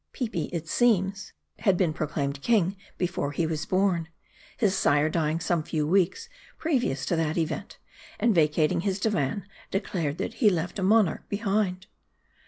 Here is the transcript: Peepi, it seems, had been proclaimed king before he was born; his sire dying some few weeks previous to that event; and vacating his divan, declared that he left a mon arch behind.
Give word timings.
Peepi, 0.13 0.49
it 0.51 0.67
seems, 0.67 1.31
had 1.59 1.77
been 1.77 1.93
proclaimed 1.93 2.41
king 2.41 2.75
before 2.97 3.33
he 3.33 3.45
was 3.45 3.67
born; 3.67 4.07
his 4.57 4.75
sire 4.75 5.09
dying 5.09 5.39
some 5.39 5.61
few 5.61 5.85
weeks 5.85 6.27
previous 6.57 7.05
to 7.05 7.15
that 7.15 7.37
event; 7.37 7.77
and 8.19 8.33
vacating 8.33 8.81
his 8.81 8.99
divan, 8.99 9.45
declared 9.69 10.17
that 10.17 10.33
he 10.41 10.49
left 10.49 10.79
a 10.79 10.81
mon 10.83 11.07
arch 11.07 11.21
behind. 11.29 11.85